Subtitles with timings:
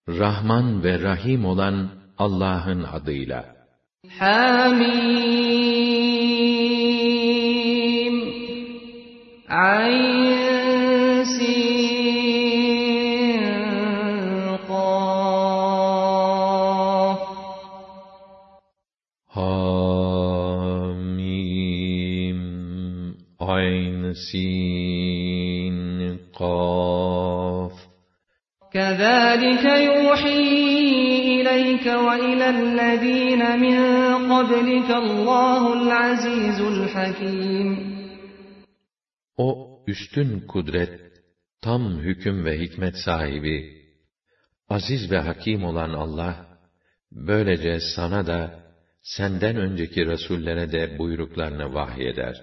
[0.09, 3.57] Rahman ve Rahim olan Allah'ın adıyla.
[4.19, 4.83] Hamim
[9.49, 10.22] Ayn
[24.29, 25.77] sin
[26.39, 27.75] kaf
[28.79, 30.45] كذلك يوحي
[31.41, 33.77] إليك وإلى الذين من
[34.33, 37.93] قبلك الله العزيز الحكيم
[39.39, 41.01] O üstün kudret,
[41.63, 43.83] tam hüküm ve hikmet sahibi,
[44.69, 46.47] aziz ve hakim olan Allah,
[47.13, 48.61] böylece sana da,
[49.03, 52.37] senden önceki rasullere de buyruklarını vahyeder.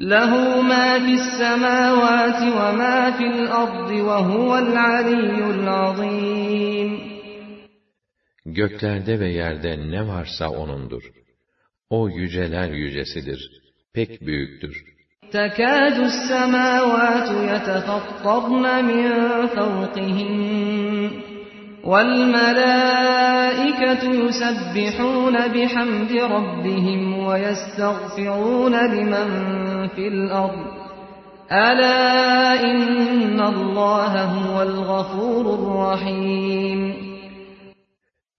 [0.00, 7.18] لَهُ مَا فِي السَّمَاوَاتِ وَمَا فِي الْأَرْضِ وَهُوَ الْعَلِيُّ الْعَظِيمُ
[8.46, 11.02] Göklerde ve yerde ne varsa O'nundur.
[11.90, 13.50] O yüceler yücesidir,
[13.94, 14.84] pek büyüktür.
[15.32, 19.12] تَكَادُ السَّمَاوَاتُ يَتَفَطَّرْنَ مِنْ
[19.46, 20.87] فَوْقِهِنَّ
[21.84, 29.28] وَالْمَلَائِكَةُ يُسَبِّحُونَ بِحَمْدِ رَبِّهِمْ وَيَسْتَغْفِرُونَ لِمَنْ
[29.88, 30.66] فِي الْأَرْضِ
[31.50, 36.94] أَلَا اِنَّ اللّٰهَ هُوَ الْغَفُورُ الرَّحِيمُ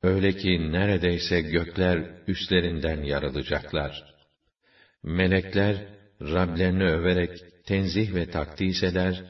[0.04, 4.04] Öyle ki neredeyse gökler üstlerinden yarılacaklar.
[5.04, 5.76] Melekler
[6.22, 7.32] Rablerini överek
[7.68, 9.24] tenzih ve takdis eder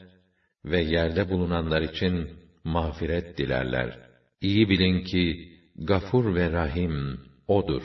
[0.64, 2.28] ve yerde bulunanlar için
[2.64, 3.98] mağfiret dilerler.
[4.40, 7.82] İyi bilin ki Gafur ve Rahim odur.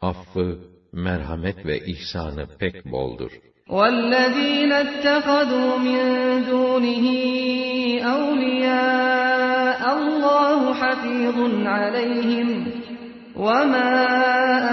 [0.00, 0.58] Affı,
[0.92, 3.32] merhamet ve ihsanı pek boldur.
[3.68, 6.00] وَالَّذ۪ينَ اتَّخَذُوا مِنْ
[6.50, 7.06] دُونِهِ
[8.18, 11.38] أَوْلِيَاءَ اللّٰهُ حَفِيظٌ
[11.76, 12.48] عَلَيْهِمْ
[13.36, 13.94] وَمَا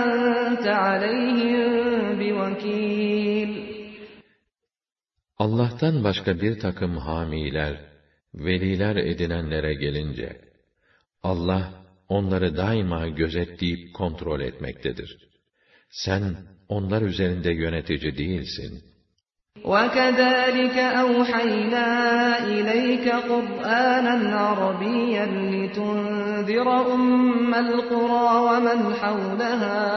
[0.04, 1.72] أَنْتَ عَلَيْهِمْ
[2.20, 3.70] بِوَكِيلٍ
[5.38, 7.80] Allah'tan başka bir takım hamiler,
[8.36, 10.42] Veliler edinenlere gelince,
[11.24, 11.74] Allah
[12.10, 15.18] onları daima gözetleyip kontrol etmektedir.
[15.90, 16.24] Sen
[16.68, 18.84] onlar üzerinde yönetici değilsin.
[19.66, 21.92] وَكَذَٰلِكَ أَوْحَيْنَا
[22.48, 29.90] إِلَيْكَ قُرْآنًا عَرَبِيًّا لِتُنذِرَ أُمَّ الْقُرَى وَمَنْ حَوْلَهَا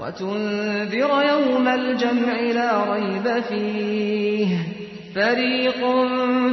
[0.00, 4.79] وَتُنذِرَ يَوْمَ الْجَمْعِ لَا رَيْبَ فِيهِ
[5.14, 5.80] فَر۪يقٌ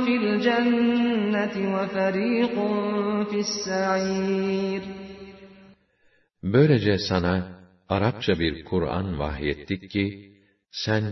[0.06, 2.56] فِي الْجَنَّةِ وَفَر۪يقٌ
[3.32, 4.82] فِي السَّعِيرِ
[6.44, 7.58] Böylece sana
[7.90, 10.32] Arapça bir Kur'an vahyettik ki,
[10.72, 11.04] sen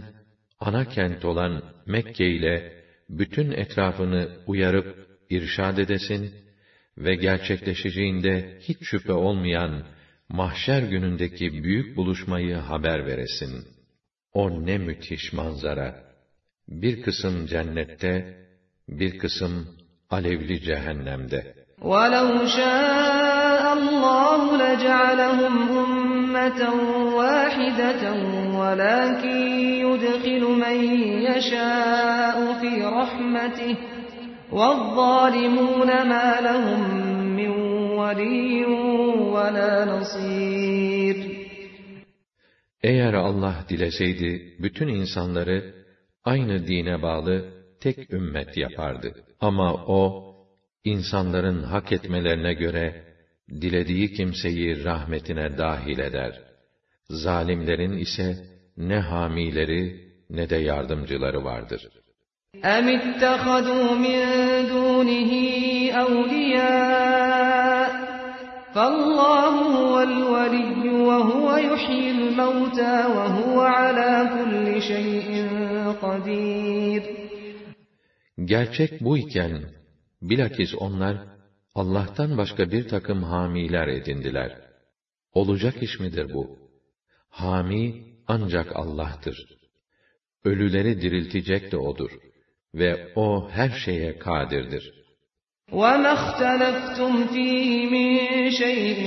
[0.59, 2.73] ana kent olan Mekke ile
[3.09, 6.33] bütün etrafını uyarıp irşad edesin
[6.97, 9.83] ve gerçekleşeceğinde hiç şüphe olmayan
[10.29, 13.51] mahşer günündeki büyük buluşmayı haber veresin.
[14.33, 16.15] O ne müthiş manzara!
[16.70, 18.38] bir kısım cennette,
[18.90, 19.68] bir kısım
[20.09, 21.56] alevli cehennemde.
[21.81, 26.59] وَلَوْ شَاءَ اللّٰهُ لَجَعَلَهُمْ أُمَّةً
[27.20, 28.04] وَاحِدَةً
[28.62, 29.40] وَلَاكِنْ
[29.88, 30.78] يُدْخِلُ مَنْ
[31.30, 33.75] يَشَاءُ فِي رَحْمَتِهِ
[34.52, 36.81] وَالظَّالِمُونَ مَا لَهُمْ
[37.40, 37.52] مِنْ
[38.00, 38.66] وَلِيٍّ
[39.36, 41.36] وَلَا نَصِيرٍ
[42.84, 45.84] Eğer Allah dileseydi bütün insanları
[46.25, 47.46] aynı dine bağlı
[47.81, 49.12] tek ümmet yapardı.
[49.40, 50.31] Ama o,
[50.84, 53.03] insanların hak etmelerine göre,
[53.62, 56.34] dilediği kimseyi rahmetine dahil eder.
[57.09, 58.36] Zalimlerin ise
[58.78, 61.81] ne hamileri ne de yardımcıları vardır.
[62.63, 64.19] اَمِ اتَّخَذُوا مِنْ
[64.74, 65.31] دُونِهِ
[66.06, 67.88] اَوْلِيَاءَ
[68.75, 75.64] فَاللّٰهُ هُوَ الْوَلِيُّ وَهُوَ يُحْيِي الْمَوْتَى وَهُوَ عَلَى كُلِّ شَيْءٍ
[78.54, 79.52] Gerçek bu iken,
[80.30, 81.16] bilakis onlar,
[81.76, 84.52] Allah'tan başka bir takım hamiler edindiler.
[85.34, 86.44] Olacak iş midir bu?
[87.30, 87.86] Hami
[88.28, 89.38] ancak Allah'tır.
[90.44, 92.12] Ölüleri diriltecek de O'dur.
[92.74, 94.94] Ve O her şeye kadirdir.''
[95.72, 98.10] وَمَا اخْتَلَفْتُمْ فِيهِ مِنْ
[98.62, 99.00] شَيْءٍ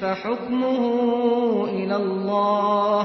[0.00, 0.82] فَحُكْمُهُ
[1.80, 2.98] إِلَى اللّٰهِ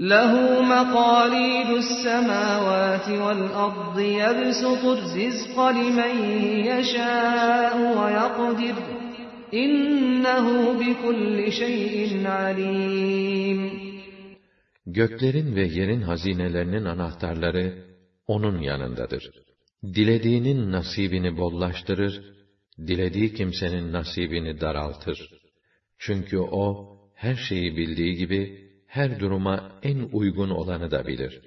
[0.00, 0.34] لَهُ
[0.74, 6.14] مَقَالِيدُ السَّمَاوَاتِ وَالْأَرْضِ يَبْسُطُ الرِّزْقَ لِمَنْ
[6.70, 8.76] يَشَاءُ وَيَقْدِرُ
[9.52, 10.46] اِنَّهُ
[10.80, 13.70] بِكُلِّ شَيْءٍ عَلِيمٌ
[14.86, 17.84] Göklerin ve yerin hazinelerinin anahtarları
[18.26, 19.30] onun yanındadır.
[19.84, 22.34] Dilediğinin nasibini bollaştırır
[22.78, 25.30] dilediği kimsenin nasibini daraltır.
[25.98, 26.64] Çünkü o,
[27.14, 31.40] her şeyi bildiği gibi, her duruma en uygun olanı da bilir.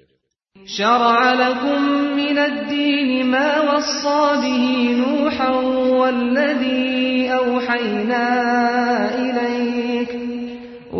[0.76, 1.82] شَرَعَ لَكُمْ
[2.22, 4.64] مِنَ الدِّينِ مَا وَصَّى بِهِ
[5.02, 5.52] نُوحًا
[6.00, 7.00] وَالَّذِي
[7.40, 8.26] أَوْحَيْنَا
[9.24, 10.10] إِلَيْكَ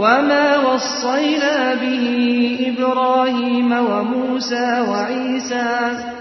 [0.02, 2.04] وَمَا وَصَّيْنَا بِهِ
[2.70, 6.19] إِبْرَاهِيمَ وَمُوسَى وَعِيسَى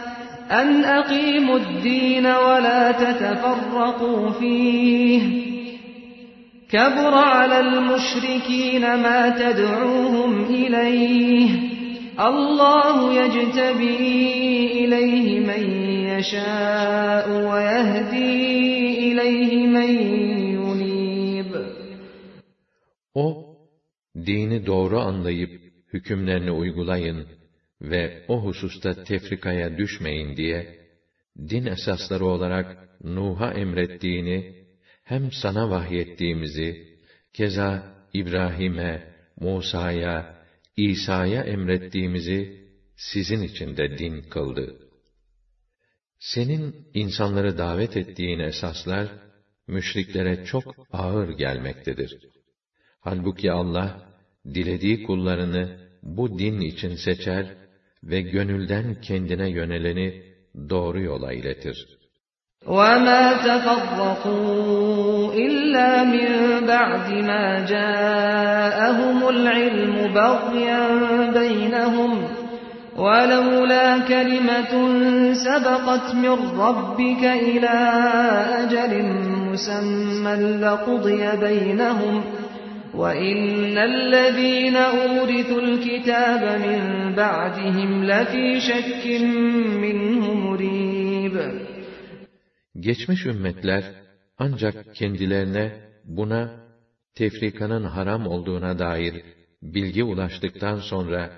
[0.52, 5.22] أن أقيموا الدين ولا تتفرقوا فيه
[6.70, 11.50] كبر على المشركين ما تدعوهم إليه
[12.20, 14.06] الله يجتبي
[14.72, 15.72] إليه من
[16.18, 20.60] يشاء ويهدي إليه من ينيب
[23.16, 23.38] O,
[24.26, 25.50] dini doğru anlayıp
[25.94, 27.26] hükümlerini uygulayın
[27.82, 30.80] ve o hususta tefrikaya düşmeyin diye,
[31.50, 34.66] din esasları olarak Nuh'a emrettiğini,
[35.04, 36.98] hem sana vahyettiğimizi,
[37.34, 40.38] keza İbrahim'e, Musa'ya,
[40.78, 44.78] İsa'ya emrettiğimizi, sizin için de din kıldı.
[46.20, 49.08] Senin insanları davet ettiğin esaslar,
[49.68, 52.18] müşriklere çok ağır gelmektedir.
[53.00, 54.14] Halbuki Allah,
[54.46, 57.58] dilediği kullarını bu din için seçer
[58.04, 60.24] ve gönülden kendine yöneleni
[60.70, 62.00] doğru yola iletir.
[62.68, 64.96] وَمَا تَفَرَّقُوا
[65.46, 66.30] إِلَّا مِنْ
[66.72, 70.82] بَعْدِ مَا جَاءَهُمُ الْعِلْمُ بَغْيًا
[71.40, 72.12] بَيْنَهُمْ
[73.06, 74.74] وَلَوْلَا كَلِمَةٌ
[75.46, 76.36] سَبَقَتْ مِنْ
[76.66, 77.74] رَبِّكَ إِلَى
[78.62, 78.94] أَجَلٍ
[79.52, 80.36] مُسَمًّى
[80.66, 82.16] لَقُضِيَ بَيْنَهُمْ
[82.94, 86.80] وَإِنَّ الَّذ۪ينَ اُورِثُوا الْكِتَابَ مِنْ
[87.22, 89.04] بَعْدِهِمْ لَف۪ي شَكٍّ
[89.84, 91.36] مِّنْهُ مُر۪يبٍ
[92.80, 93.84] Geçmiş ümmetler
[94.38, 95.72] ancak kendilerine
[96.06, 96.52] buna
[97.16, 99.16] tefrikanın haram olduğuna dair
[99.62, 101.30] bilgi ulaştıktan sonra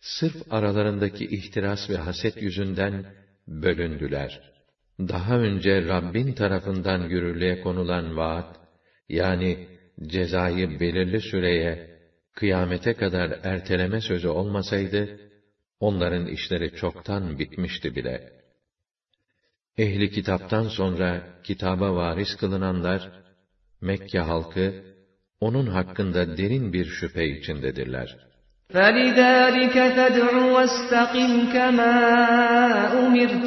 [0.00, 3.04] sırf aralarındaki ihtiras ve haset yüzünden
[3.48, 4.40] bölündüler.
[5.00, 8.56] Daha önce Rabbin tarafından yürürlüğe konulan vaat
[9.08, 9.66] yani
[10.02, 11.98] cezayı belirli süreye,
[12.34, 15.20] kıyamete kadar erteleme sözü olmasaydı,
[15.80, 18.32] onların işleri çoktan bitmişti bile.
[19.78, 23.08] Ehli kitaptan sonra kitaba varis kılınanlar,
[23.80, 24.72] Mekke halkı,
[25.40, 28.16] onun hakkında derin bir şüphe içindedirler.''
[28.72, 31.94] فَلِذَٰلِكَ فَادْعُ وَاسْتَقِمْ كَمَا
[33.02, 33.46] أُمِرْتَ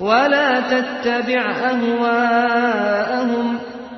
[0.00, 3.48] وَلَا تَتَّبِعْ أَهْوَاءَهُمْ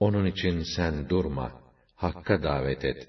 [0.00, 1.52] Onun için sen durma,
[1.96, 3.08] hakka davet et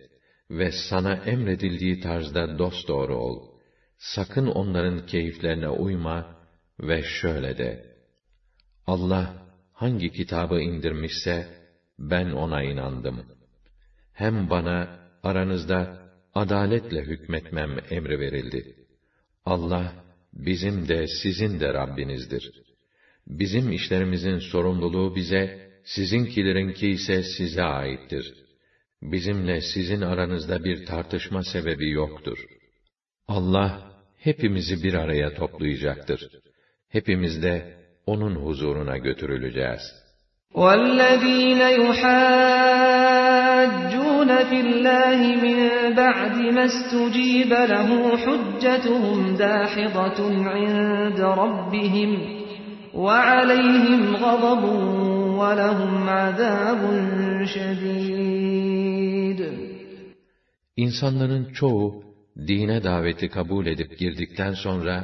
[0.49, 3.47] ve sana emredildiği tarzda dosdoğru ol.
[3.97, 6.37] Sakın onların keyiflerine uyma
[6.79, 7.95] ve şöyle de.
[8.85, 11.47] Allah hangi kitabı indirmişse
[11.99, 13.25] ben ona inandım.
[14.13, 15.99] Hem bana aranızda
[16.35, 18.75] adaletle hükmetmem emri verildi.
[19.45, 19.91] Allah
[20.33, 22.51] bizim de sizin de Rabbinizdir.
[23.27, 28.33] Bizim işlerimizin sorumluluğu bize sizinkilerinki ise size aittir.
[29.01, 32.37] Bizimle sizin aranızda bir tartışma sebebi yoktur.
[33.27, 36.21] Allah hepimizi bir araya toplayacaktır.
[36.89, 39.81] Hepimiz de onun huzuruna götürüleceğiz.
[40.53, 45.59] وَالَّذ۪ينَ يُحَاجُّونَ فِي اللّٰهِ مِنْ
[45.99, 47.89] بَعْدِ مَا اسْتُجِيبَ لَهُ
[48.23, 50.19] حُجَّتُهُمْ دَاحِضَةٌ
[50.53, 52.11] عِنْدَ رَبِّهِمْ
[53.03, 54.63] وَعَلَيْهِمْ غَضَبٌ
[60.77, 62.03] İnsanların çoğu
[62.47, 64.95] dine daveti kabul edip girdikten sonra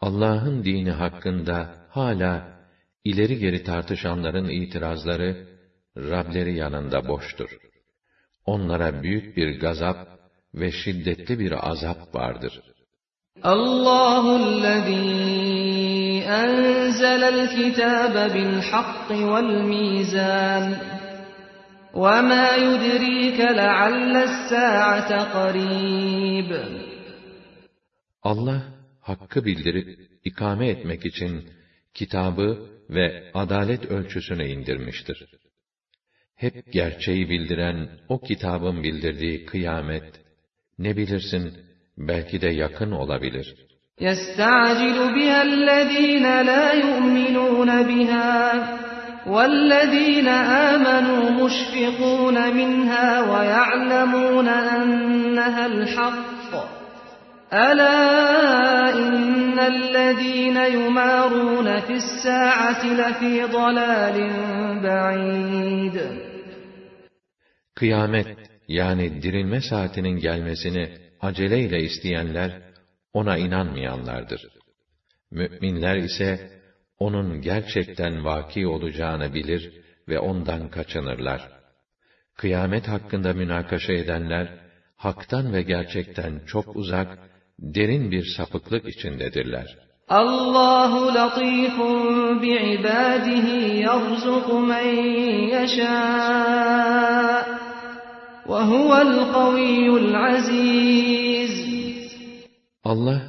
[0.00, 2.60] Allah'ın dini hakkında hala
[3.04, 5.30] ileri geri tartışanların itirazları
[5.96, 7.50] Rableri yanında boştur.
[8.46, 9.98] Onlara büyük bir gazap
[10.54, 12.60] ve şiddetli bir azap vardır.
[13.42, 15.81] Allahüllezî
[16.40, 20.64] أنزل الكتاب بالحق والميزان
[21.94, 26.82] وما يدريك لعل الساعة قريب
[28.24, 28.60] Allah
[29.00, 31.44] hakkı bildirip ikame etmek için
[31.94, 35.26] kitabı ve adalet ölçüsünü indirmiştir.
[36.36, 40.20] Hep gerçeği bildiren o kitabın bildirdiği kıyamet
[40.78, 41.52] ne bilirsin
[41.98, 48.62] belki de yakın olabilir.'' يستعجل بها الذين لا يؤمنون بها
[49.26, 56.52] والذين آمنوا مشفقون منها ويعلمون أنها الحق
[57.52, 64.16] ألا إن الذين يمارون في الساعة لفي ضلال
[64.82, 66.00] بعيد
[67.74, 68.40] Kıyamet yani
[69.02, 70.88] يعني dirilme saatinin gelmesini
[71.22, 72.52] aceleyle isteyenler
[73.14, 74.40] ona inanmayanlardır.
[75.30, 76.50] Müminler ise
[76.98, 79.72] onun gerçekten vaki olacağını bilir
[80.08, 81.48] ve ondan kaçınırlar.
[82.36, 84.60] Kıyamet hakkında münakaşa edenler
[84.96, 87.18] haktan ve gerçekten çok uzak,
[87.58, 89.78] derin bir sapıklık içindedirler.
[90.08, 94.84] Allahu latifun bi ibadihi yerzuku men
[95.54, 95.92] yeşâ
[98.48, 101.71] ve huvel kaviyyul aziz.
[102.84, 103.22] Allah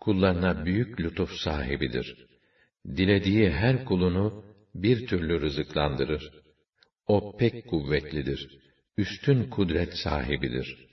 [0.00, 2.26] kullarına büyük lütuf sahibidir.
[2.88, 4.44] Dilediği her kulunu
[4.74, 6.22] bir türlü rızıklandırır.
[7.08, 8.48] O pek kuvvetlidir.
[8.98, 10.86] Üstün kudret sahibidir.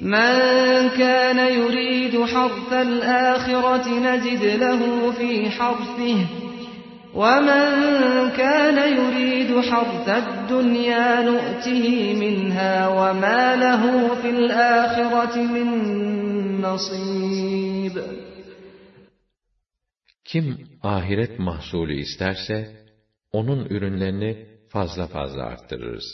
[0.00, 4.80] مَنْ كَانَ يُرِيدُ حَرْثَ الْآخِرَةِ نَجِدْ لَهُ
[5.18, 6.18] فِي حَرْثِهِ
[7.22, 7.66] وَمَنْ
[8.42, 11.84] كَانَ يُرِيدُ حَرْثَ الدُّنْيَا نُؤْتِهِ
[12.22, 13.82] مِنْهَا وَمَا لَهُ
[14.20, 15.68] فِي الْآخِرَةِ مِنْ
[16.62, 17.94] nasib.
[20.24, 20.46] Kim
[20.82, 22.56] ahiret mahsulü isterse,
[23.32, 26.06] onun ürünlerini fazla fazla arttırırız.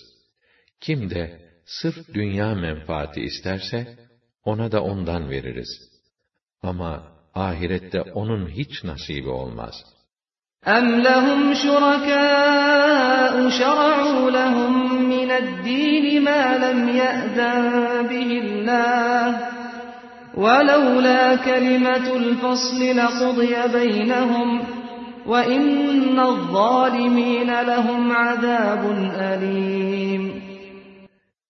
[0.80, 3.96] Kim de sırf dünya menfaati isterse,
[4.44, 5.72] ona da ondan veririz.
[6.62, 9.75] Ama ahirette onun hiç nasibi olmaz.
[10.66, 14.72] أَمْ لَهُمْ شُرَكَاءُ شَرَعُوا لَهُمْ
[15.14, 17.64] مِنَ الدِّينِ مَا لَمْ يَأْذَنْ
[18.11, 19.62] بِهِ اللَّهُ
[20.36, 24.48] وَلَوْلَا كَلِمَةُ الْفَصْلِ لَقُضِيَ بَيْنَهُمْ
[25.32, 28.82] وَإِنَّ الظَّالِم۪ينَ لَهُمْ عَذَابٌ
[29.14, 30.42] أَلِيمٌ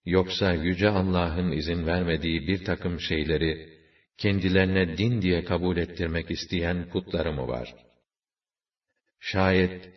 [0.07, 3.69] Yoksa Yüce Allah'ın izin vermediği bir takım şeyleri,
[4.19, 7.75] kendilerine din diye kabul ettirmek isteyen putları mı var?
[9.21, 9.91] Şayet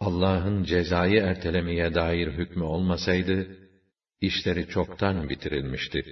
[0.00, 3.56] Allah'ın cezayı ertelemeye dair hükmü olmasaydı,
[4.20, 6.02] işleri çoktan bitirilmişti.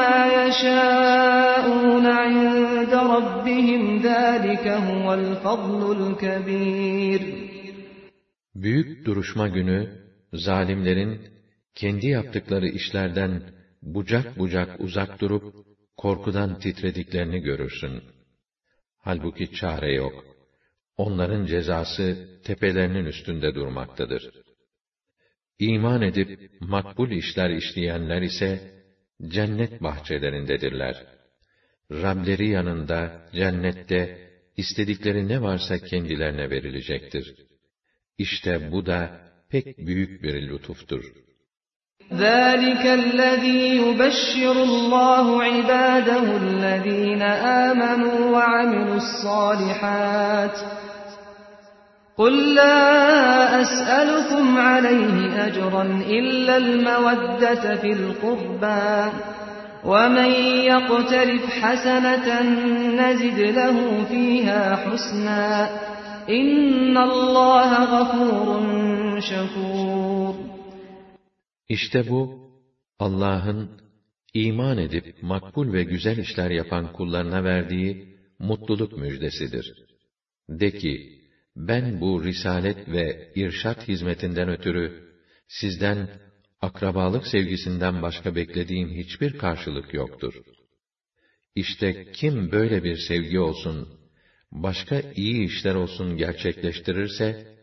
[0.00, 7.20] مَا يَشَاءُونَ عِنْدَ رَبِّهِمْ ذَٰلِكَ هُوَ الْفَضْلُ الْكَبِيرُ
[8.54, 11.20] Büyük duruşma günü, zalimlerin
[11.74, 13.42] kendi yaptıkları işlerden
[13.82, 15.54] bucak bucak uzak durup,
[15.96, 18.02] korkudan titrediklerini görürsün.
[18.98, 20.24] Halbuki çare yok.
[20.96, 24.30] Onların cezası tepelerinin üstünde durmaktadır.
[25.58, 28.75] İman edip makbul işler işleyenler ise,
[29.24, 31.04] cennet bahçelerindedirler.
[31.90, 37.34] Rableri yanında, cennette, istedikleri ne varsa kendilerine verilecektir.
[38.18, 39.20] İşte bu da
[39.50, 41.04] pek büyük bir lütuftur.
[42.10, 47.22] ذَٰلِكَ الَّذ۪ي يُبَشِّرُ اللّٰهُ عِبَادَهُ الَّذ۪ينَ
[47.66, 50.56] آمَنُوا وَعَمِلُوا الصَّالِحَاتِ
[52.20, 52.76] قُلْ لَا
[53.62, 55.82] أَسْأَلُكُمْ عَلَيْهِ أَجْرًا
[56.18, 58.96] إِلَّا الْمَوَدَّةَ فِي الْقُرْبَى
[59.90, 60.30] وَمَنْ
[60.70, 62.28] يَقْتَرِفْ حَسَنَةً
[63.00, 63.76] نَزِدْ لَهُ
[64.10, 65.50] فِيهَا حُسْنًا
[66.40, 68.46] اِنَّ اللّٰهَ غَفُورٌ
[69.20, 70.34] شَكُورٌ
[71.68, 72.50] İşte bu,
[72.98, 73.68] Allah'ın
[74.34, 79.66] iman edip makbul ve güzel işler yapan kullarına verdiği mutluluk müjdesidir.
[80.48, 81.15] De ki,
[81.56, 85.02] ben bu risalet ve irşat hizmetinden ötürü
[85.48, 86.08] sizden
[86.60, 90.34] akrabalık sevgisinden başka beklediğim hiçbir karşılık yoktur.
[91.54, 93.88] İşte kim böyle bir sevgi olsun,
[94.52, 97.56] başka iyi işler olsun gerçekleştirirse,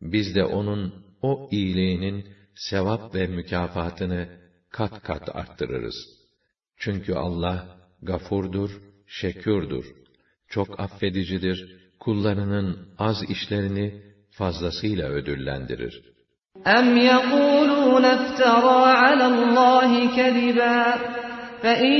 [0.00, 2.24] biz de onun o iyiliğinin
[2.54, 5.96] sevap ve mükafatını kat kat arttırırız.
[6.76, 8.70] Çünkü Allah gafurdur,
[9.06, 9.86] şekürdür,
[10.48, 14.02] çok affedicidir, kullarının az işlerini
[14.38, 15.94] fazlasıyla ödüllendirir.
[16.78, 20.78] اَمْ يَقُولُونَ افْتَرَى عَلَى اللّٰهِ كَذِبًا
[21.62, 21.92] فَاِنْ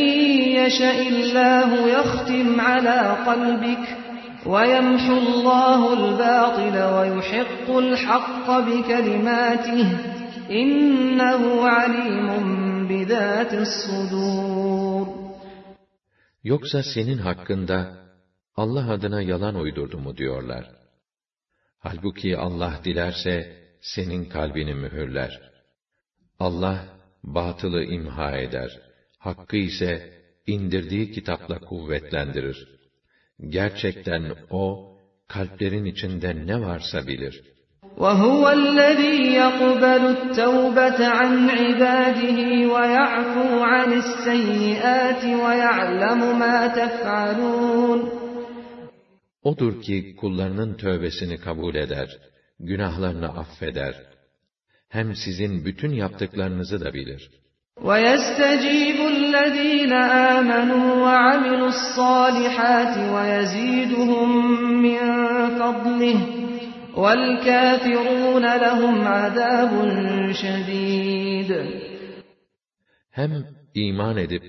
[0.60, 2.98] يَشَئِ اللّٰهُ يَخْتِمْ عَلَى
[3.28, 3.84] قَلْبِكَ
[4.52, 9.86] وَيَمْحُ اللّٰهُ الْبَاطِلَ وَيُحِقُّ الْحَقَّ بِكَلِمَاتِهِ
[10.50, 11.42] اِنَّهُ
[11.76, 12.28] عَلِيمٌ
[12.88, 15.06] بِذَاتِ الصُّدُورِ
[16.44, 18.05] Yoksa senin hakkında
[18.56, 20.64] Allah adına yalan uydurdu mu diyorlar.
[21.78, 25.40] Halbuki Allah dilerse senin kalbini mühürler.
[26.40, 26.78] Allah
[27.24, 28.70] batılı imha eder.
[29.18, 30.12] Hakkı ise
[30.46, 32.68] indirdiği kitapla kuvvetlendirir.
[33.48, 34.88] Gerçekten o
[35.28, 37.56] kalplerin içinde ne varsa bilir.''
[38.04, 42.38] وهو الذي يقبل التوبة عن عباده
[42.74, 48.00] ويعفو عن السيئات ويعلم ما تفعلون
[49.48, 52.08] Odur ki kullarının tövbesini kabul eder,
[52.68, 53.94] günahlarını affeder.
[54.96, 57.30] Hem sizin bütün yaptıklarınızı da bilir.
[57.82, 59.92] وَيَسْتَجِيبُ الَّذ۪ينَ
[60.36, 64.30] آمَنُوا وَعَمِلُوا الصَّالِحَاتِ وَيَزِيدُهُمْ
[64.86, 65.02] مِنْ
[65.60, 66.18] فَضْلِهِ
[67.02, 69.72] وَالْكَافِرُونَ لَهُمْ عَذَابٌ
[70.42, 71.50] شَد۪يدٌ
[73.10, 73.30] Hem
[73.74, 74.42] iman edip,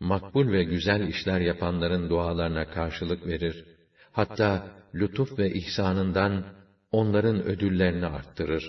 [0.00, 3.79] makbul ve güzel işler yapanların dualarına karşılık verir,
[4.18, 4.50] hatta
[4.94, 6.44] lütuf ve ihsanından
[6.92, 8.64] onların ödüllerini arttırır.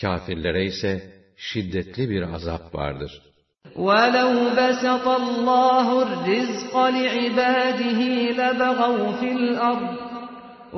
[0.00, 3.22] Kafirlere ise şiddetli bir azap vardır.
[3.76, 8.00] وَلَوْ بَسَطَ اللّٰهُ الرِّزْقَ لِعِبَادِهِ
[8.38, 9.98] لَبَغَوْا فِي الْأَرْضِ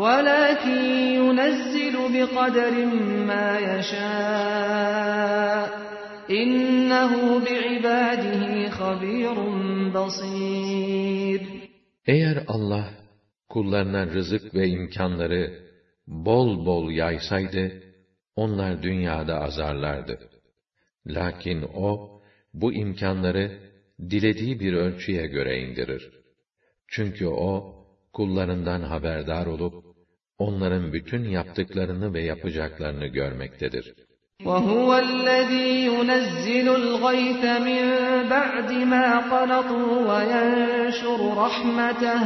[0.03, 0.81] وَلَكِنْ
[1.21, 2.75] يُنَزِّلُ بِقَدَرٍ
[3.31, 5.67] مَا يَشَاءُ
[6.31, 7.13] اِنَّهُ
[7.49, 9.37] بِعِبَادِهِ خَبِيرٌ
[9.95, 11.41] بَصِيرٌ
[12.07, 12.87] Eğer Allah
[13.55, 15.43] kullarına rızık ve imkanları
[16.27, 17.65] bol bol yaysaydı,
[18.43, 20.15] onlar dünyada azarlardı.
[21.17, 22.21] Lakin o,
[22.61, 23.47] bu imkanları
[24.11, 26.03] dilediği bir ölçüye göre indirir.
[26.95, 27.55] Çünkü o,
[28.17, 29.75] kullarından haberdar olup,
[30.47, 33.87] onların bütün yaptıklarını ve yapacaklarını görmektedir.
[34.51, 37.83] وَهُوَ الَّذ۪ي يُنَزِّلُ الْغَيْثَ مِنْ
[38.35, 42.23] بَعْدِ مَا قَنَطُوا وَيَنْشُرُ رَحْمَتَهُ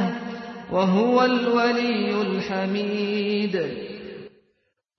[0.72, 3.54] وَهُوَ الْوَلِيُّ الْحَمِيدُ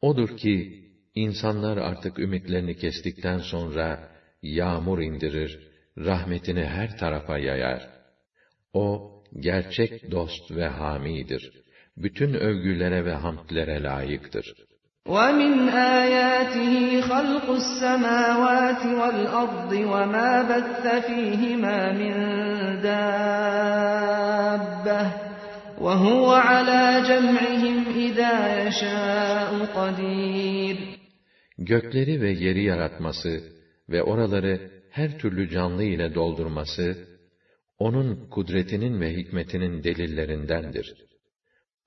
[0.01, 0.83] Odur ki,
[1.15, 3.99] insanlar artık ümitlerini kestikten sonra,
[4.41, 7.87] yağmur indirir, rahmetini her tarafa yayar.
[8.73, 9.01] O,
[9.39, 11.51] gerçek dost ve hamidir.
[11.97, 14.53] Bütün övgülere ve hamdlere layıktır.
[15.07, 22.13] وَمِنْ آيَاتِهِ خَلْقُ السَّمَاوَاتِ وَالْأَرْضِ وَمَا بَثَّ فِيهِمَا مِنْ
[22.89, 25.28] دَابَّةٍ
[25.85, 29.49] وَهُوَ عَلَى جَمْعِهِمْ اِذَا يَشَاءُ
[31.57, 33.39] Gökleri ve yeri yaratması
[33.89, 36.97] ve oraları her türlü canlı ile doldurması,
[37.79, 40.93] onun kudretinin ve hikmetinin delillerindendir.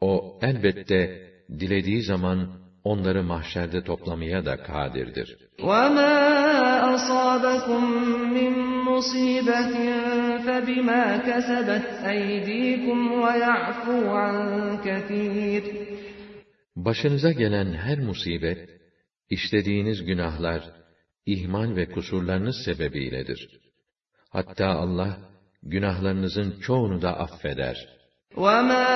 [0.01, 2.49] O elbette dilediği zaman
[2.85, 5.37] onları mahşerde toplamaya da kadirdir.
[5.59, 6.51] وَمَا
[6.95, 7.83] أَصَابَكُمْ
[8.37, 8.53] مِنْ
[8.89, 14.37] مُصِيبَةٍ فَبِمَا كَسَبَتْ اَيْد۪يكُمْ وَيَعْفُوا عَنْ
[14.85, 15.63] كَث۪يرٍ
[16.77, 18.61] Başınıza gelen her musibet,
[19.31, 20.63] işlediğiniz günahlar,
[21.27, 23.41] ihmal ve kusurlarınız sebebiyledir.
[24.31, 25.17] Hatta Allah,
[25.63, 27.77] günahlarınızın çoğunu da affeder.
[28.37, 28.91] وَمَا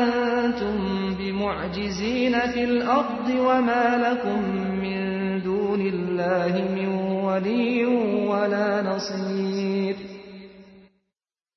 [0.00, 0.80] أَنْتُمْ
[1.20, 4.40] بِمُعْجِزِينَ فِي الْأَرْضِ وَمَا لَكُمْ
[4.84, 5.00] مِنْ
[5.48, 6.90] دُونِ اللّٰهِ مِنْ
[7.28, 7.86] وَلِيٍّ
[8.32, 9.96] وَلَا نَصِيرٍ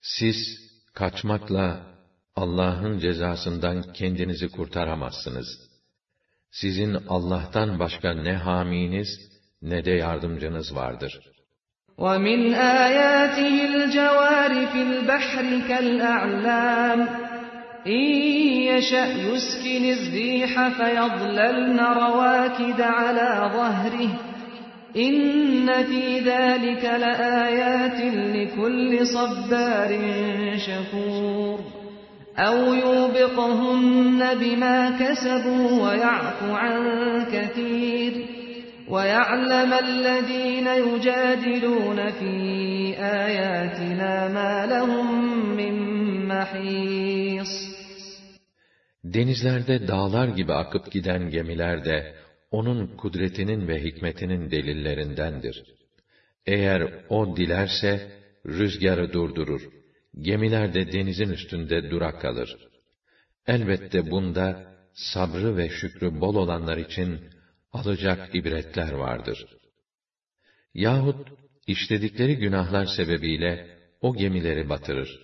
[0.01, 0.35] siz
[0.95, 1.79] kaçmakla
[2.35, 5.47] Allah'ın cezasından kendinizi kurtaramazsınız.
[6.51, 9.09] Sizin Allah'tan başka ne haminiz
[9.61, 11.19] ne de yardımcınız vardır.
[11.97, 12.41] وَمِنْ
[12.85, 16.99] آيَاتِهِ الْجَوَارِ فِي الْبَحْرِ كَالْأَعْلَامِ
[17.85, 18.03] اِنْ
[18.71, 24.11] يَشَأْ يُسْكِنِ الزِّيحَ فَيَضْلَلْنَ رَوَاكِدَ عَلَى ظَهْرِهِ
[24.95, 29.89] إن في ذلك لآيات لكل صبار
[30.57, 31.59] شكور
[32.37, 36.81] أو يوبقهن بما كسبوا ويعف عن
[37.31, 38.25] كثير
[38.89, 42.35] ويعلم الذين يجادلون في
[42.99, 45.09] آياتنا ما لهم
[45.57, 47.71] من محيص
[49.03, 52.15] Denizlerde dağlar gibi akıp giden gemiler de
[52.51, 55.63] onun kudretinin ve hikmetinin delillerindendir.
[56.45, 59.61] Eğer o dilerse, rüzgarı durdurur.
[60.19, 62.57] Gemiler de denizin üstünde durak kalır.
[63.47, 67.19] Elbette bunda, sabrı ve şükrü bol olanlar için,
[67.73, 69.45] alacak ibretler vardır.
[70.73, 71.27] Yahut,
[71.67, 75.19] işledikleri günahlar sebebiyle, o gemileri batırır.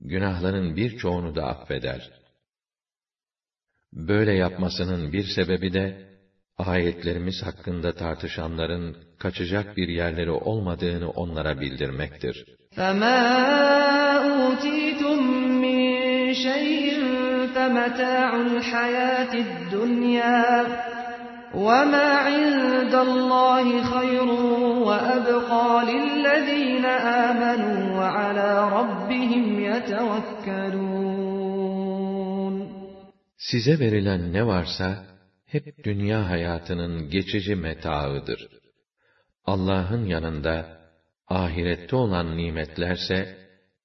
[0.00, 2.10] Günahların birçoğunu da affeder.
[3.92, 6.11] Böyle yapmasının bir sebebi de,
[6.68, 12.44] ayetlerimiz hakkında tartışanların kaçacak bir yerleri olmadığını onlara bildirmektir.
[12.78, 13.22] فَمَا
[14.32, 15.18] أُوتِيتُم
[15.64, 15.78] مِّن
[16.46, 16.86] شَيْءٍ
[17.54, 20.46] فَمَتَاعُ الْحَيَاةِ الدُّنْيَا
[21.66, 24.28] وَمَا عِندَ اللّٰهِ خَيْرٌ
[24.88, 26.84] وَأَبْقَى لِلَّذ۪ينَ
[27.26, 31.32] آمَنُوا وَعَلَى رَبِّهِمْ يَتَوَكَّلُونَ
[33.38, 35.04] Size verilen ne varsa
[35.54, 38.40] hep dünya hayatının geçici metaıdır.
[39.44, 40.54] Allah'ın yanında
[41.28, 43.36] ahirette olan nimetlerse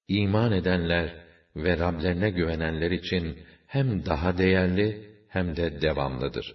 [0.08, 1.14] iman edenler
[1.56, 6.46] ve Rablerine güvenenler için hem daha değerli hem de devamlıdır.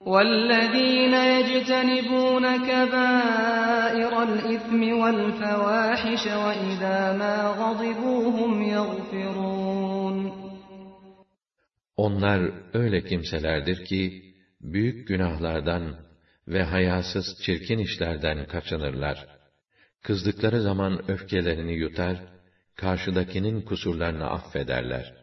[0.00, 10.32] وَالَّذ۪ينَ يَجْتَنِبُونَ كَبَائِرَ الْإِثْمِ وَالْفَوَاحِشَ وَإِذَا مَا غَضِبُوا يَغْفِرُونَ
[11.96, 14.31] Onlar öyle kimselerdir ki,
[14.62, 15.96] büyük günahlardan
[16.48, 19.26] ve hayasız çirkin işlerden kaçınırlar.
[20.02, 22.16] Kızdıkları zaman öfkelerini yutar,
[22.76, 25.22] karşıdakinin kusurlarını affederler.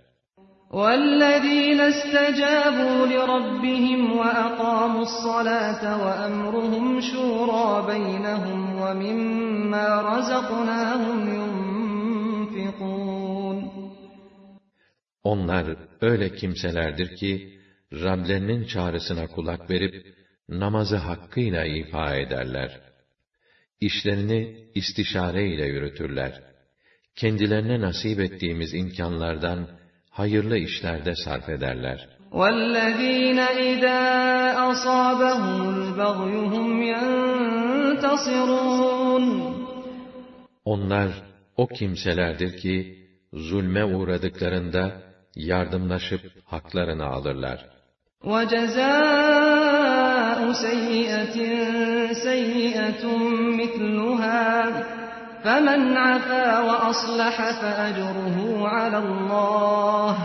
[0.71, 13.59] وَالَّذ۪ينَ اسْتَجَابُوا لِرَبِّهِمْ وَأَقَامُوا الصَّلَاةَ وَأَمْرُهُمْ شُورَى بَيْنَهُمْ وَمِمَّا رَزَقْنَاهُمْ يُنْفِقُونَ
[15.23, 17.58] Onlar öyle kimselerdir ki,
[17.93, 20.05] Rablerinin çağrısına kulak verip,
[20.49, 22.79] namazı hakkıyla ifa ederler.
[23.81, 26.41] İşlerini istişare ile yürütürler.
[27.15, 29.67] Kendilerine nasip ettiğimiz imkanlardan
[30.09, 32.09] hayırlı işlerde sarf ederler.
[32.31, 34.01] وَالَّذ۪ينَ اِذَا
[34.71, 36.39] أَصَابَهُمُ الْبَغْيُ
[40.65, 41.09] Onlar
[41.57, 42.97] o kimselerdir ki
[43.33, 45.01] zulme uğradıklarında
[45.35, 47.78] yardımlaşıp haklarını alırlar.
[48.23, 51.33] وَجَزَاءُ سَيِّئَةٍ
[52.13, 53.17] سَيِّئَةٌ
[53.61, 54.69] مِثْلُهَا
[55.43, 60.17] فَمَنْ عَفَا وَأَصْلَحَ فَأَجْرُهُ عَلَى اللّٰهِ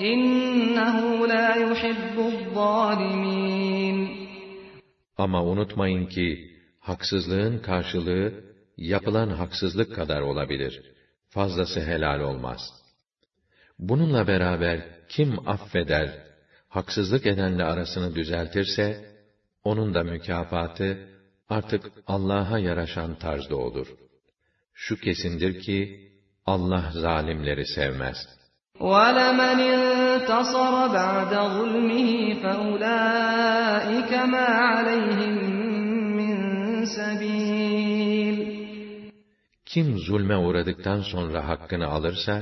[0.00, 4.26] اِنَّهُ لَا يُحِبُّ الظَّالِمِينَ
[5.18, 8.44] Ama unutmayın ki, haksızlığın karşılığı,
[8.76, 10.82] yapılan haksızlık kadar olabilir.
[11.28, 12.60] Fazlası helal olmaz.
[13.78, 16.10] Bununla beraber kim affeder,
[16.76, 18.86] haksızlık edenle arasını düzeltirse,
[19.70, 20.88] onun da mükafatı
[21.56, 21.82] artık
[22.14, 23.88] Allah'a yaraşan tarzda olur.
[24.84, 25.78] Şu kesindir ki,
[26.54, 28.18] Allah zalimleri sevmez.
[28.80, 32.08] وَلَمَنْ انْتَصَرَ بَعْدَ ظُلْمِهِ
[32.42, 35.34] فَأُولَٰئِكَ مَا عَلَيْهِمْ
[36.20, 36.36] مِنْ
[39.66, 42.34] Kim zulme uğradıktan sonra hakkını alırsa,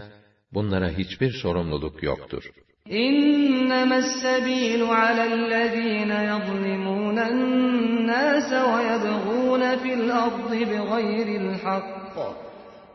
[0.55, 2.45] bunlara hiçbir sorumluluk yoktur.
[2.91, 12.17] اِنَّمَا السَّب۪يلُ عَلَى الَّذ۪ينَ يَظْلِمُونَ النَّاسَ وَيَبْغُونَ فِي الْأَرْضِ بِغَيْرِ الْحَقِّ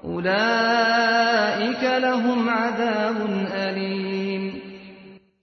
[0.04, 3.17] اُولَٰئِكَ لَهُمْ عَذَابٌ
[3.67, 4.52] أَلِيمٌ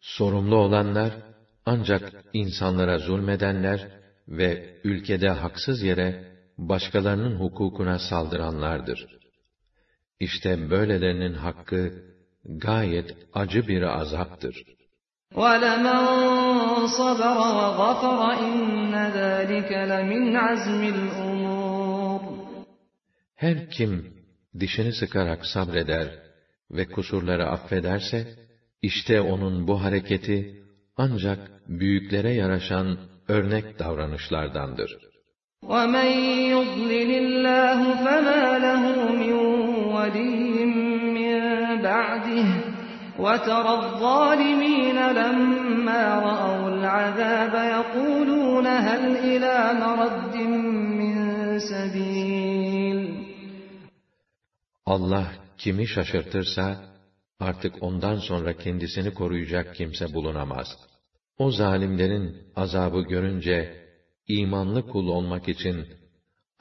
[0.01, 1.11] Sorumlu olanlar,
[1.67, 3.81] ancak insanlara zulmedenler
[4.29, 6.25] ve ülkede haksız yere
[6.59, 9.07] başkalarının hukukuna saldıranlardır.
[10.21, 11.91] İşte böylelerinin hakkı
[12.49, 14.63] gayet acı bir azaptır.
[23.37, 24.15] Her kim
[24.61, 26.09] dişini sıkarak sabreder
[26.71, 28.29] ve kusurları affederse,
[28.83, 30.63] işte onun bu hareketi
[30.97, 34.91] ancak büyüklere yaraşan örnek davranışlardandır.
[35.73, 36.11] وَمَنْ
[36.55, 38.83] يُضْلِلِ اللّٰهُ فَمَا لَهُ
[39.21, 39.31] مِنْ
[39.97, 40.46] وَلِيٍّ
[41.89, 42.49] بَعْدِهِ
[43.25, 50.35] وَتَرَى الظَّالِمِينَ لَمَّا رَأَوُا الْعَذَابَ يَقُولُونَ هَلْ إِلَى مَرَدٍ
[51.01, 51.15] مِّن
[51.71, 52.99] سَبِيلٍ
[54.95, 55.27] Allah
[55.61, 56.67] kimi şaşırtırsa,
[57.49, 60.69] artık ondan sonra kendisini koruyacak kimse bulunamaz.
[61.39, 62.27] O zalimlerin
[62.63, 63.57] azabı görünce,
[64.39, 65.77] imanlı kul olmak için,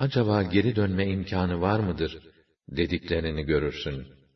[0.06, 2.12] acaba geri dönme imkanı var mıdır,
[2.80, 4.15] dediklerini görürsün.''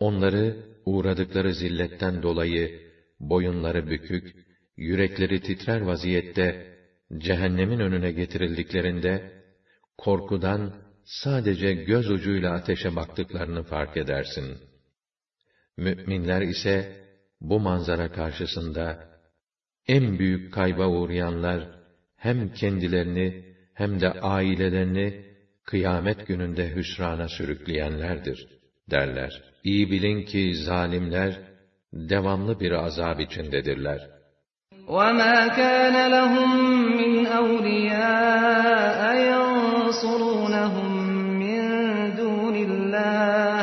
[0.00, 0.56] Onları
[0.86, 2.80] uğradıkları zilletten dolayı
[3.20, 4.34] boyunları bükük,
[4.76, 6.76] yürekleri titrer vaziyette
[7.18, 9.42] cehennemin önüne getirildiklerinde
[9.98, 14.44] korkudan sadece göz ucuyla ateşe baktıklarını fark edersin.
[15.76, 16.96] Müminler ise
[17.40, 19.08] bu manzara karşısında
[19.88, 21.68] en büyük kayba uğrayanlar
[22.16, 25.24] hem kendilerini hem de ailelerini
[25.64, 28.46] kıyamet gününde hüsrana sürükleyenlerdir
[28.90, 29.44] derler.
[29.72, 31.32] İyi bilin ki zalimler
[32.10, 34.00] devamlı bir azab içindedirler.
[34.96, 36.50] وَمَا كَانَ لَهُمْ
[37.00, 39.00] مِنْ أَوْلِيَاءَ
[39.32, 40.88] يَنْصُرُونَهُمْ
[41.42, 41.60] مِنْ
[42.20, 43.58] دُونِ اللّٰهِ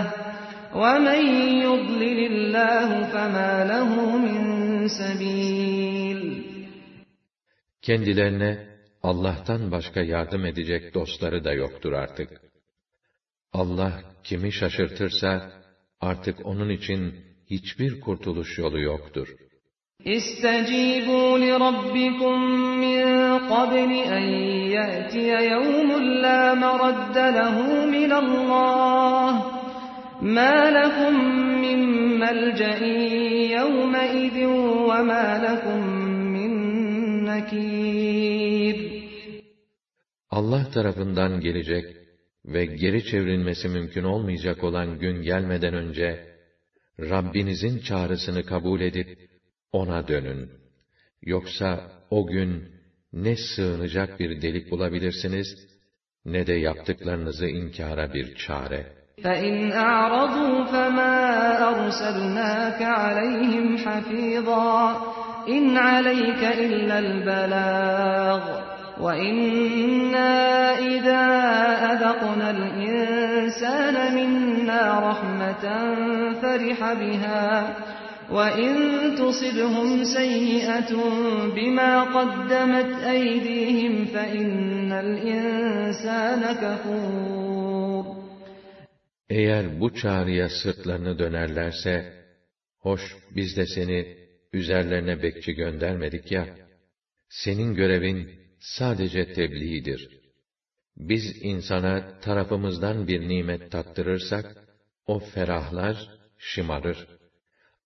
[0.81, 1.21] وَمَنْ
[1.65, 3.91] يُضْلِلِ اللّٰهُ فَمَا لَهُ
[4.25, 4.45] مِنْ
[7.81, 8.67] Kendilerine
[9.03, 12.29] Allah'tan başka yardım edecek dostları da yoktur artık.
[13.53, 15.51] Allah kimi şaşırtırsa,
[16.01, 17.13] artık onun için
[17.49, 19.27] hiçbir kurtuluş yolu yoktur.
[20.05, 22.41] İstecibû li rabbikum
[22.79, 22.99] min
[23.49, 24.23] qabli en
[24.75, 29.55] ye'tiye yevmun la meradde lehu minallah.
[30.37, 31.15] مَا لَكُمْ
[31.65, 31.79] مِنْ
[32.23, 32.81] مَلْجَئٍ
[33.59, 34.37] يَوْمَئِذٍ
[34.89, 35.81] وَمَا لَكُمْ
[36.35, 36.53] مِنْ
[37.25, 38.77] نَكِيرٍ
[40.29, 42.04] Allah tarafından gelecek
[42.47, 46.25] ve geri çevrilmesi mümkün olmayacak olan gün gelmeden önce,
[46.99, 49.19] Rabbinizin çağrısını kabul edip,
[49.71, 50.49] ona dönün.
[51.21, 52.63] Yoksa o gün,
[53.13, 55.47] ne sığınacak bir delik bulabilirsiniz,
[56.25, 58.93] ne de yaptıklarınızı inkara bir çare.
[59.23, 61.15] فَاِنْ اَعْرَضُوا فَمَا
[61.71, 64.77] أَرْسَلْنَاكَ عَلَيْهِمْ حَفِيظًا
[65.47, 70.31] اِنْ عَلَيْكَ اِلَّا الْبَلَاغُ وَإِنَّا
[70.77, 71.23] اِذَا
[71.91, 75.65] أَذَقْنَا الْاِنْسَانَ مِنَّا رَحْمَةً
[76.41, 77.45] فَرِحَ بِهَا
[78.31, 78.71] وَاِنْ
[79.15, 80.91] تُصِبْهُمْ سَيِّئَةٌ
[81.55, 88.05] بِمَا قَدَّمَتْ اَيْدِيهِمْ فَاِنَّ الْاِنْسَانَ كَفُورٌ
[89.29, 92.13] Eğer bu çağrıya sırtlarını dönerlerse,
[92.79, 93.01] hoş
[93.35, 94.17] biz de seni
[94.53, 96.45] üzerlerine bekçi göndermedik ya,
[97.29, 98.44] senin görevin
[98.77, 100.01] sadece tebliğidir.
[100.97, 101.93] Biz insana
[102.25, 104.45] tarafımızdan bir nimet tattırırsak,
[105.07, 105.97] o ferahlar,
[106.37, 106.97] şımarır.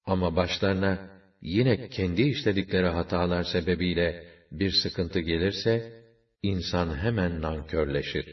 [0.06, 1.10] Ama başlarına
[1.42, 5.74] yine kendi işledikleri hatalar sebebiyle bir sıkıntı gelirse,
[6.44, 8.28] insan hemen nankörleşir.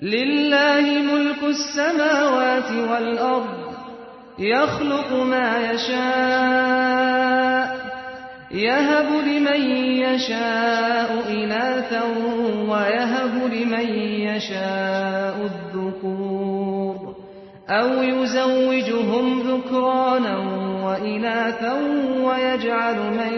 [0.00, 3.46] لِلَّهِ مُلْكُ السَّمَاوَاتِ وَالْأَرْضِ
[4.38, 7.27] يَخْلُقُ مَا يَشَاءُ
[8.50, 9.60] يَهَبُ لِمَنْ
[10.00, 12.02] يَشَاءُ إِنَاثًا
[12.70, 13.88] وَيَهَبُ لِمَنْ
[14.28, 16.96] يَشَاءُ الذُّكُورَ
[17.68, 20.36] اَوْ يُزَوِّجُهُمْ ذُكْرَانًا
[20.86, 21.74] وَإِنَاثًا
[22.26, 23.34] وَيَجْعَلُ مَنْ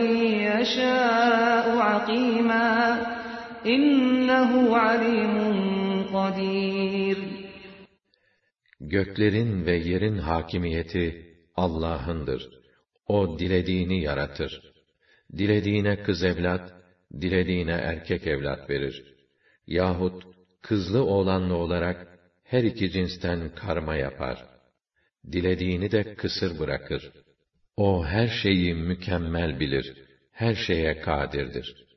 [0.50, 2.96] يَشَاءُ عَقِيمًا
[3.64, 5.70] İnnehu alimun
[8.80, 12.48] Göklerin ve yerin hakimiyeti Allah'ındır.
[13.08, 14.69] O dilediğini yaratır
[15.38, 16.72] dilediğine kız evlat,
[17.20, 19.04] dilediğine erkek evlat verir.
[19.66, 20.22] Yahut
[20.62, 22.06] kızlı oğlanlı olarak
[22.44, 24.44] her iki cinsten karma yapar.
[25.32, 27.10] Dilediğini de kısır bırakır.
[27.76, 29.94] O her şeyi mükemmel bilir.
[30.32, 31.90] Her şeye kadirdir.''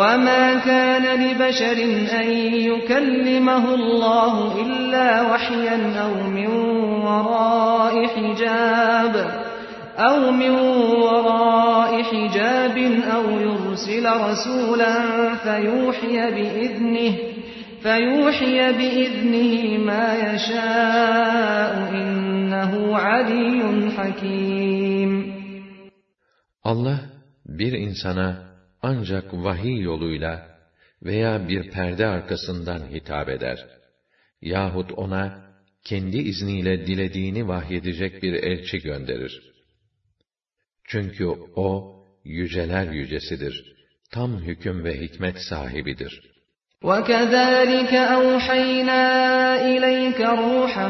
[0.00, 1.78] وَمَا كَانَ لِبَشَرٍ
[2.20, 2.28] أَنْ
[2.70, 6.50] يُكَلِّمَهُ اللّٰهُ إِلَّا وَحْيًا اَوْ مِنْ
[7.06, 9.14] وَرَاءِ حِجَابٍ
[9.98, 10.50] اَوْ مِنْ
[11.06, 12.76] وَرَاءِ حِجَابٍ
[13.16, 14.94] اَوْ يُرْسِلَ رَسُولًا
[15.44, 17.12] فَيُوحِيَ بِإِذْنِهِ
[17.84, 19.54] فَيُوحِيَ بِإِذْنِهِ
[19.88, 25.10] مَا يَشَاءُ اِنَّهُ عَلِيٌّ حَكِيمٌ
[26.62, 26.98] Allah
[27.46, 30.46] bir insana ancak vahiy yoluyla
[31.02, 33.66] veya bir perde arkasından hitap eder.
[34.42, 35.38] Yahut ona
[35.84, 39.57] kendi izniyle dilediğini vahyedecek bir elçi gönderir.
[40.92, 43.54] Çünkü o yüceler yücesidir.
[44.12, 46.20] Tam hüküm ve hikmet sahibidir.
[46.82, 49.02] وَكَذَٰلِكَ أَوْحَيْنَا
[49.72, 50.88] إِلَيْكَ رُوحًا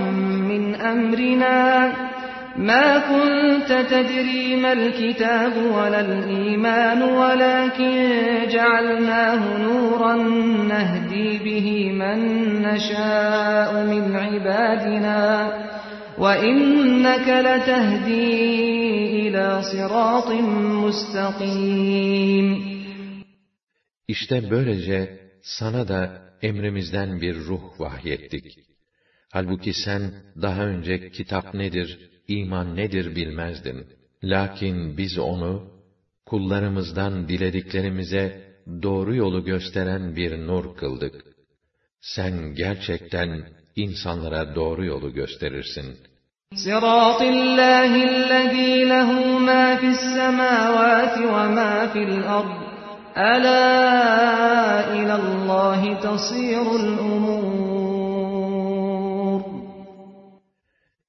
[0.50, 1.58] مِّنْ أَمْرِنَا
[2.56, 7.94] مَا كُنْتَ تَدْرِي مَا الْكِتَابُ وَلَا الْإِيمَانُ وَلَكِنْ
[8.54, 10.14] جَعَلْنَاهُ نُورًا
[10.72, 11.68] نَهْدِي بِهِ
[12.02, 12.18] مَن
[12.66, 15.18] نَّشَاءُ مِنْ عِبَادِنَا
[16.24, 18.28] وَاِنَّكَ لَتَهْد۪ي
[19.22, 20.28] اِلٰى صِرَاطٍ
[20.84, 22.46] مُسْتَقِيمٍ
[24.08, 24.98] İşte böylece
[25.42, 26.00] sana da
[26.42, 28.44] emrimizden bir ruh vahyettik.
[29.32, 30.02] Halbuki sen
[30.46, 31.88] daha önce kitap nedir,
[32.28, 33.78] iman nedir bilmezdin.
[34.32, 35.54] Lakin biz onu,
[36.26, 38.24] kullarımızdan dilediklerimize
[38.82, 41.14] doğru yolu gösteren bir nur kıldık.
[42.00, 45.88] Sen gerçekten insanlara doğru yolu gösterirsin.
[46.66, 49.10] صراط الله الذي له
[49.50, 52.56] ما في السماوات وما في الأرض
[53.32, 53.78] ألا
[54.98, 59.42] إلى الله تصير الأمور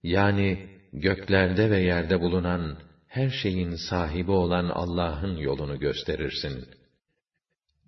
[0.03, 0.57] Yani
[0.93, 2.77] göklerde ve yerde bulunan
[3.07, 6.65] her şeyin sahibi olan Allah'ın yolunu gösterirsin.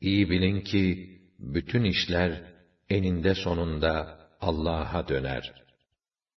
[0.02, 2.42] İyi bilin ki bütün işler
[2.90, 5.54] eninde sonunda Allah'a döner.''